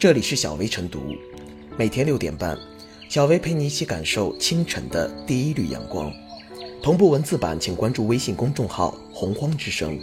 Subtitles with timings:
[0.00, 1.14] 这里是小薇晨读，
[1.76, 2.58] 每天六点半，
[3.10, 6.10] 小薇陪你一起感受清晨的第一缕阳光。
[6.82, 10.00] 同步文字版，请关注微信公众号“洪荒之声”。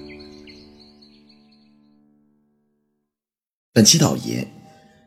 [3.73, 4.47] 本期导言：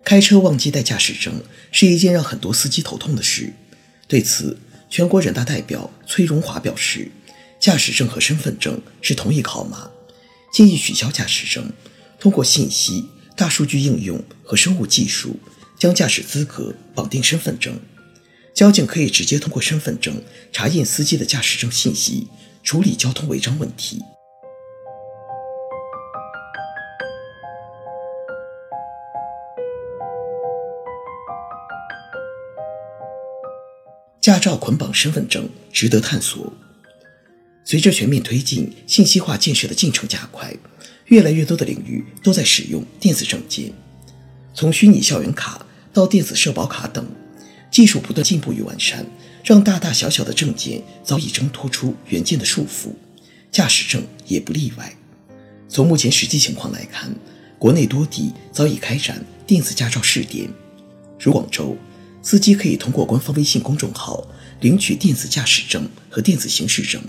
[0.05, 3.53] 开车忘记带驾驶证是一件让很多司机头痛的事。
[4.09, 7.13] 对此，全国人大代表崔荣华表示，
[7.61, 9.89] 驾驶证和身份证是同一个号码，
[10.53, 11.73] 建议取消驾驶证，
[12.19, 13.05] 通过信息。
[13.41, 15.41] 大数据应用和生物技术
[15.79, 17.81] 将驾驶资格绑定身份证，
[18.55, 22.29] 交警可以直接通过身份证查验司机的驾驶证信息，
[22.63, 24.03] 处理交通违章问题。
[34.21, 36.53] 驾照捆绑身份证值得探索。
[37.65, 40.55] 随着全面推进信息化建设的进程加快。
[41.11, 43.73] 越来越多的领域都在使用电子证件，
[44.55, 47.05] 从虚拟校园卡到电子社保卡等，
[47.69, 49.05] 技术不断进步与完善，
[49.45, 52.93] 让大大小小的证件早已挣脱出原件的束缚，
[53.51, 54.97] 驾驶证也不例外。
[55.69, 57.13] 从目前实际情况来看，
[57.59, 60.49] 国内多地早已开展电子驾照试点，
[61.19, 61.77] 如广州，
[62.23, 64.25] 司机可以通过官方微信公众号
[64.61, 67.03] 领取电子驾驶证和电子行驶证，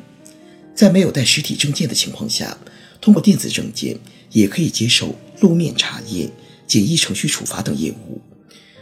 [0.73, 2.57] 在没有带实体证件的情况下。
[3.01, 3.97] 通过电子证件
[4.31, 6.31] 也可以接受路面查验、
[6.67, 8.21] 简易程序处罚等业务。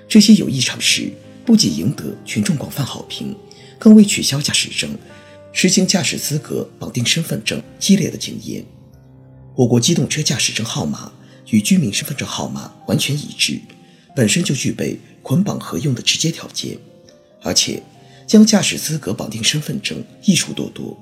[0.08, 1.12] 这些有益尝试
[1.45, 3.36] 不仅赢得群众广泛好评，
[3.80, 4.95] 更为取消驾驶证、
[5.53, 8.64] 实行驾驶资格绑定身份证积累了经验。
[9.56, 11.12] 我国机动车驾驶证号码
[11.50, 13.59] 与居民身份证号码完全一致，
[14.16, 16.78] 本身就具备捆绑合用的直接条件。
[17.42, 17.81] 而且，
[18.28, 20.97] 将驾驶资格绑定身份证益处多多。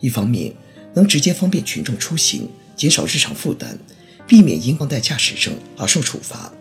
[0.00, 0.52] 一方面，
[0.94, 2.48] 能直接方便群众出行。
[2.82, 3.78] 减少日常负担，
[4.26, 6.52] 避免因忘带驾驶证而受处罚。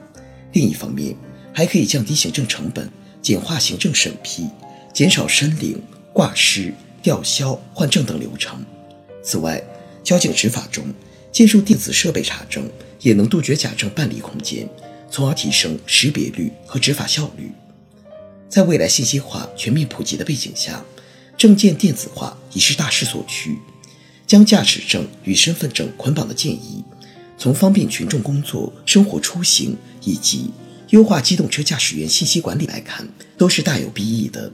[0.53, 1.15] 另一方面，
[1.51, 2.87] 还可以降低行政成本，
[3.23, 4.47] 简化行政审批，
[4.93, 5.81] 减少申领、
[6.13, 8.63] 挂失、吊销、换证等流程。
[9.23, 9.59] 此外，
[10.03, 10.85] 交警执法中
[11.31, 14.69] 借助电子设备查证，也能杜绝假证办理空间，
[15.09, 17.51] 从而提升识别率和执法效率。
[18.47, 20.85] 在未来信息化全面普及的背景下，
[21.35, 23.57] 证件电子化已是大势所趋。
[24.31, 26.81] 将驾驶证与身份证捆绑的建议，
[27.37, 29.75] 从方便群众工作、生活出行
[30.05, 30.49] 以及
[30.91, 33.05] 优化机动车驾驶员信息管理来看，
[33.37, 34.49] 都是大有裨益的。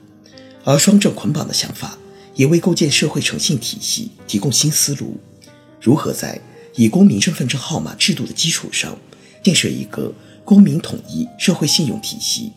[0.63, 1.95] 而双证捆绑的想法，
[2.33, 5.15] 也为构建社会诚信体系提供新思路：
[5.79, 6.41] 如何在
[6.75, 8.97] 以公民身份证号码制度的基础上，
[9.43, 10.11] 建设一个
[10.43, 12.51] 公民统一社会信用体系，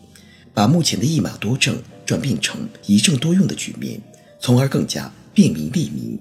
[0.55, 4.01] 把目前的一码多证转变成一证多用的局面，
[4.39, 6.17] 从而更加便民利民。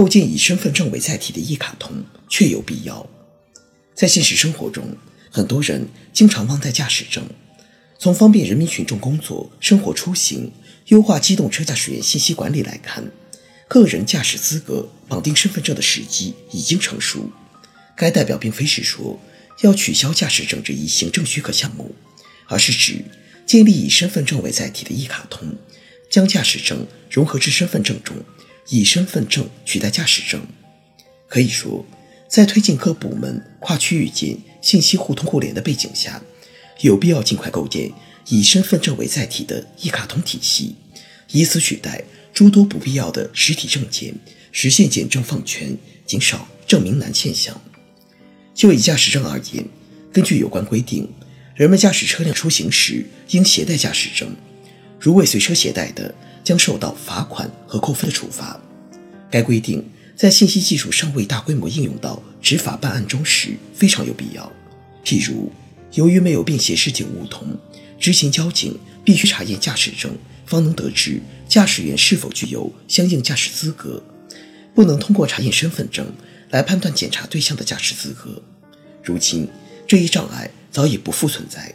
[0.00, 1.92] 构建以身份证为载体的一卡通
[2.26, 3.06] 确有必要。
[3.94, 4.96] 在现实生活中，
[5.30, 7.22] 很多人经常忘带驾驶证。
[7.98, 10.50] 从方便人民群众工作、生活出行、
[10.86, 13.12] 优化机动车驾驶员信息管理来看，
[13.68, 17.30] 个人驾驶资格绑定身份证的时机已经成熟。
[17.94, 19.20] 该代表并非是说
[19.60, 21.94] 要取消驾驶证这一行政许可项目，
[22.46, 23.04] 而是指
[23.44, 25.58] 建立以身份证为载体的一卡通，
[26.08, 28.16] 将驾驶证融合至身份证中。
[28.70, 30.40] 以身份证取代驾驶证，
[31.28, 31.84] 可以说，
[32.28, 36.22] 在推进各部门跨区域间信息互通互联的背景下，
[36.80, 37.90] 有必要尽快构建
[38.28, 40.76] 以身份证为载体的一卡通体系，
[41.32, 44.14] 以此取代诸多不必要的实体证件，
[44.52, 45.76] 实现简政放权、
[46.06, 47.60] 减少证明难现象。
[48.54, 49.64] 就以驾驶证而言，
[50.12, 51.12] 根据有关规定，
[51.56, 54.32] 人们驾驶车辆出行时应携带驾驶证，
[55.00, 56.14] 如未随车携带的。
[56.44, 58.60] 将受到罚款和扣分的处罚。
[59.30, 59.84] 该规定
[60.16, 64.52] 在信息技术尚未大规模应用到执法办案中时非常有必要。
[65.04, 65.50] 譬如，
[65.92, 67.46] 由于没有便携式警务通，
[67.98, 70.16] 执行交警必须查验驾驶证，
[70.46, 74.02] 方能得知驾驶员是否具有相应驾驶资格，
[74.74, 76.06] 不能通过查验身份证
[76.50, 78.42] 来判断检查对象的驾驶资格。
[79.02, 79.48] 如今，
[79.86, 81.74] 这一障碍早已不复存在，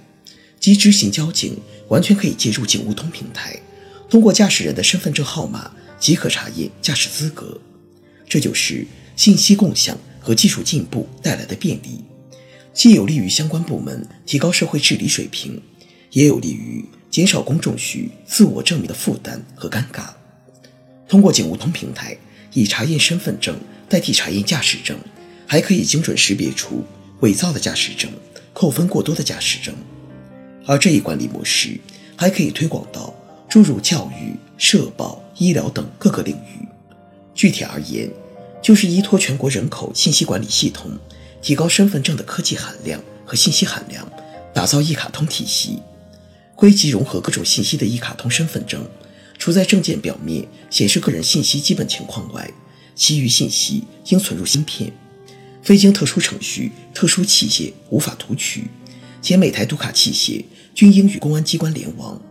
[0.59, 1.57] 即执行交警
[1.87, 3.59] 完全可以借助警务通平台。
[4.15, 5.69] 通过驾驶人的身份证号码
[5.99, 7.59] 即可查验驾驶资格，
[8.29, 12.01] 这就是信息共享和技术进步带来的便利，
[12.73, 15.61] 既有利于相关部门提高社会治理水平，
[16.11, 20.05] 也有利于减少公众需自我证明的负担和尴尬。
[21.09, 22.17] 通过警务通平台，
[22.53, 23.59] 以查验身份证
[23.89, 24.97] 代替查验驾驶证，
[25.45, 26.85] 还可以精准识别出
[27.19, 28.09] 伪造的驾驶证、
[28.53, 29.75] 扣分过多的驾驶证。
[30.65, 31.77] 而这一管理模式
[32.15, 33.13] 还可以推广到
[33.55, 36.67] 诸如教育、社保、医疗等各个领域。
[37.33, 38.11] 具体而言，
[38.61, 40.91] 就是依托全国人口信息管理系统，
[41.41, 44.05] 提高身份证的科技含量和信息含量，
[44.53, 45.81] 打造一卡通体系，
[46.53, 48.85] 归集融合各种信息的一卡通身份证。
[49.39, 52.51] 除在证件表面显示个人信息基本情况外，
[52.93, 54.91] 其余信息应存入芯片，
[55.61, 58.65] 非经特殊程序、特殊器械无法读取，
[59.21, 60.43] 且每台读卡器械
[60.73, 62.21] 均应与公安机关联网，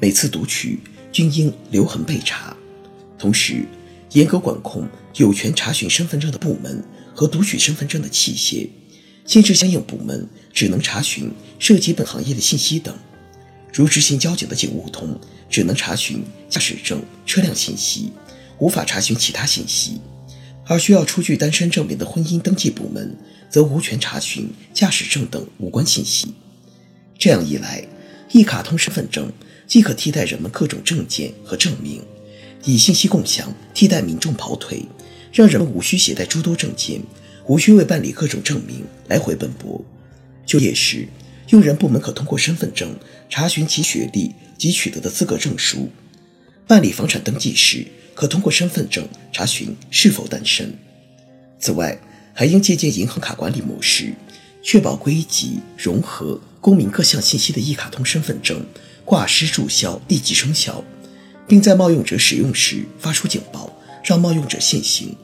[0.00, 0.78] 每次读取
[1.10, 2.56] 均应留痕备查。
[3.18, 3.64] 同时，
[4.12, 6.82] 严格管控有权查询身份证的部门
[7.14, 8.68] 和读取身份证的器械，
[9.26, 12.96] 限制相应部门只能查询涉及本行业的信息等。
[13.72, 15.18] 如执行交警的警务通，
[15.50, 18.12] 只能查询驾驶证、车辆信息，
[18.58, 20.00] 无法查询其他信息；
[20.64, 23.16] 而需要出具单身证明的婚姻登记部门，
[23.50, 26.34] 则无权查询驾驶证等无关信息。
[27.18, 27.86] 这样一来，
[28.32, 29.30] 一卡通身份证
[29.68, 32.02] 既可替代人们各种证件和证明，
[32.64, 34.82] 以信息共享替代民众跑腿，
[35.30, 37.02] 让人们无需携带诸多证件，
[37.46, 39.84] 无需为办理各种证明来回奔波。
[40.46, 41.06] 就业时，
[41.50, 42.96] 用人部门可通过身份证
[43.28, 45.90] 查询其学历及取得的资格证书；
[46.66, 50.74] 办理房产登记时，可通过身份证查询是否单身。
[51.60, 52.00] 此外，
[52.32, 54.14] 还应借鉴银行卡管理模式，
[54.62, 58.64] 确保归集融合公民各项信息的一卡通身份证
[59.08, 60.84] 挂失注销立即生效，
[61.46, 63.72] 并在冒用者使用时发出警报，
[64.04, 65.16] 让冒用者现行。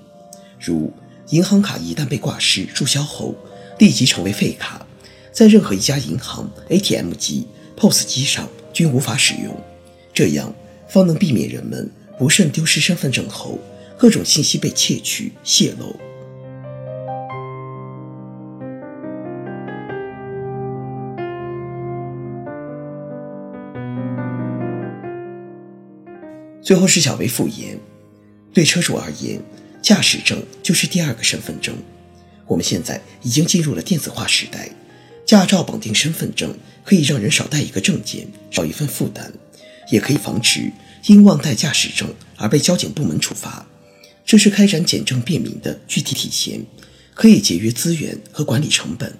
[0.58, 0.90] 如
[1.28, 3.34] 银行卡一旦被挂失注销后，
[3.78, 4.86] 立即成为废卡。
[5.30, 7.46] 在任何一家银行 ATM 机、
[7.76, 9.54] POS 机上均无法使用，
[10.14, 10.54] 这样
[10.88, 13.58] 方能避免人们不慎丢失身份证后，
[13.98, 15.94] 各种信息被窃取泄露。
[26.64, 27.78] 最后是小薇复言，
[28.54, 29.38] 对车主而言，
[29.82, 31.76] 驾驶证就是第二个身份证。
[32.46, 34.70] 我们现在已经进入了电子化时代。
[35.26, 39.30] 驾照绑定身份证，可以让人少带一个证件，少一份负担，
[39.90, 40.70] 也可以防止
[41.06, 43.66] 因忘带驾驶证而被交警部门处罚。
[44.24, 46.64] 这是开展简政便民的具体体现，
[47.14, 49.14] 可以节约资源和管理成本。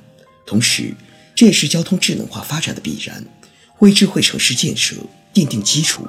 [0.46, 0.94] 同时，
[1.34, 3.22] 这也是交通智能化发展的必然，
[3.80, 4.96] 为智慧城市建设
[5.34, 6.06] 奠定基础。